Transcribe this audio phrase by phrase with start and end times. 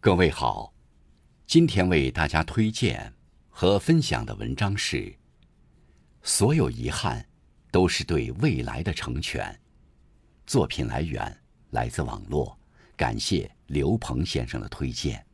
[0.00, 0.72] 各位好，
[1.44, 3.12] 今天为大家推荐
[3.48, 5.12] 和分享的文章是：
[6.22, 7.26] 所有遗憾
[7.72, 9.58] 都是对未来的成全。
[10.46, 11.36] 作品来源
[11.70, 12.56] 来自网络，
[12.96, 15.26] 感谢刘鹏先生的推荐。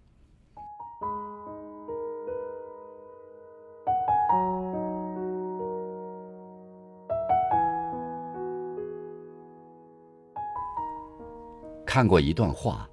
[11.85, 12.89] 看过一段话。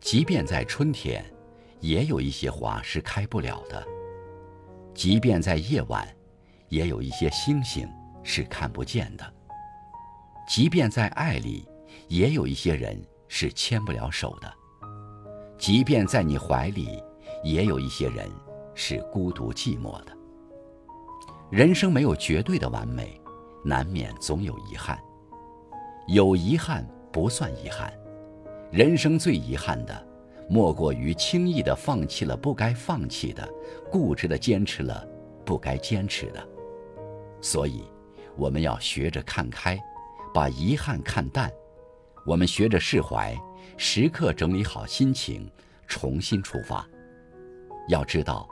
[0.00, 1.24] 即便在春天，
[1.80, 3.82] 也有一些花是开不了的；
[4.94, 6.06] 即便在夜晚，
[6.68, 7.88] 也有一些星星
[8.22, 9.24] 是看不见的；
[10.48, 11.66] 即便在爱里，
[12.08, 14.48] 也有一些人是牵不了手的；
[15.58, 17.02] 即便在你怀里，
[17.42, 18.30] 也有一些人
[18.74, 20.16] 是孤独寂寞的。
[21.50, 23.20] 人生没有绝对的完美，
[23.64, 24.98] 难免总有遗憾。
[26.08, 27.92] 有遗憾不算遗憾。
[28.70, 30.06] 人生最遗憾的，
[30.48, 33.48] 莫过于轻易的放弃了不该放弃的，
[33.90, 35.06] 固执的坚持了
[35.44, 36.48] 不该坚持的。
[37.40, 37.84] 所以，
[38.36, 39.78] 我们要学着看开，
[40.34, 41.48] 把遗憾看淡；
[42.26, 43.36] 我们学着释怀，
[43.76, 45.48] 时刻整理好心情，
[45.86, 46.86] 重新出发。
[47.88, 48.48] 要知道，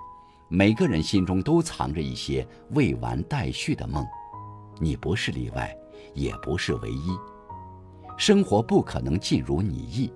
[0.48, 4.06] 每个人心中都藏着一些未完待续的梦，
[4.78, 5.77] 你不是例外，
[6.14, 7.11] 也不是唯一。
[8.17, 10.12] 生活不可能尽如你意，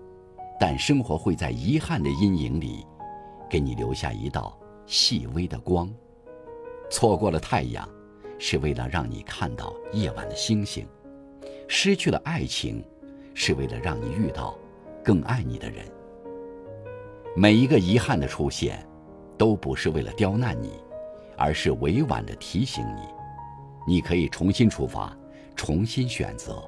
[0.59, 2.87] 但生活会在遗憾的阴影里，
[3.51, 5.93] 给你留下一道细微的光。
[6.91, 7.87] 错过了太阳，
[8.39, 10.87] 是为了让你看到夜晚的星星；
[11.67, 12.83] 失去了爱情，
[13.35, 14.57] 是为了让你遇到
[15.05, 15.85] 更爱你的人。
[17.37, 18.87] 每一个遗憾的出现，
[19.37, 20.73] 都不是为了刁难你，
[21.37, 23.03] 而是委婉的提醒你，
[23.87, 25.15] 你可以重新出发，
[25.57, 26.63] 重新选择。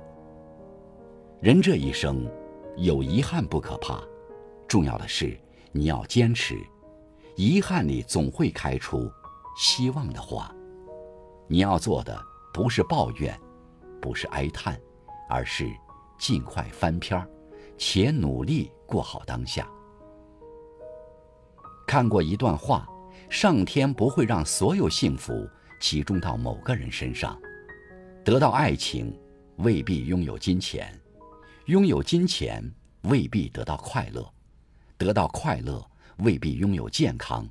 [1.40, 2.30] 人这一生，
[2.76, 4.02] 有遗憾不可怕，
[4.68, 5.40] 重要的是
[5.72, 6.54] 你要坚持。
[7.34, 9.10] 遗憾里总会开出
[9.56, 10.54] 希望的花。
[11.48, 12.14] 你要做的
[12.52, 13.40] 不是抱怨，
[14.02, 14.78] 不是哀叹，
[15.30, 15.66] 而是
[16.18, 17.26] 尽快翻篇儿，
[17.78, 19.66] 且努力过好当下。
[21.86, 22.86] 看过一段话：
[23.30, 25.48] 上天不会让所有幸福
[25.80, 27.40] 集中到某个人身上。
[28.22, 29.18] 得到爱情，
[29.56, 30.94] 未必拥有金钱。
[31.70, 32.68] 拥有金钱
[33.02, 34.28] 未必得到快乐，
[34.98, 37.48] 得到快乐未必拥有健康，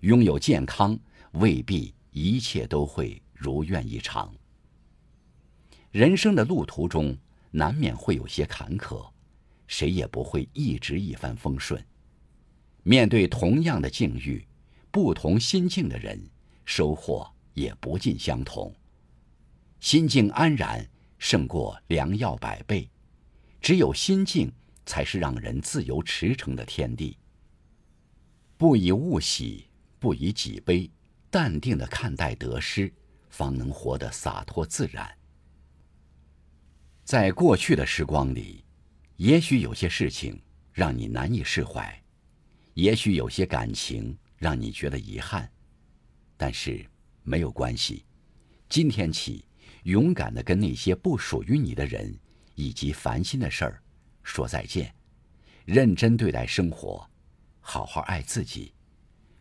[0.00, 0.98] 拥有健康
[1.32, 4.30] 未必一切都会如愿以偿。
[5.90, 7.16] 人生的路途中
[7.52, 9.10] 难免会有些坎坷，
[9.66, 11.82] 谁也不会一直一帆风顺。
[12.82, 14.46] 面对同样的境遇，
[14.90, 16.22] 不同心境的人
[16.66, 18.70] 收获也不尽相同。
[19.80, 20.86] 心境安然
[21.18, 22.86] 胜过良药百倍。
[23.64, 24.52] 只有心境，
[24.84, 27.16] 才是让人自由驰骋的天地。
[28.58, 30.90] 不以物喜，不以己悲，
[31.30, 32.92] 淡定的看待得失，
[33.30, 35.10] 方能活得洒脱自然。
[37.04, 38.62] 在过去的时光里，
[39.16, 40.38] 也许有些事情
[40.70, 42.04] 让你难以释怀，
[42.74, 45.50] 也许有些感情让你觉得遗憾，
[46.36, 46.84] 但是
[47.22, 48.04] 没有关系。
[48.68, 49.46] 今天起，
[49.84, 52.14] 勇敢的跟那些不属于你的人。
[52.54, 53.82] 以及烦心的事儿，
[54.22, 54.94] 说再见，
[55.64, 57.08] 认真对待生活，
[57.60, 58.72] 好好爱自己。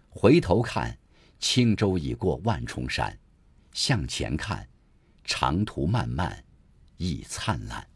[0.09, 0.97] 回头看，
[1.40, 3.12] 轻舟已过万重山；
[3.72, 4.68] 向前看，
[5.24, 6.44] 长途漫漫
[6.97, 7.88] 亦灿烂。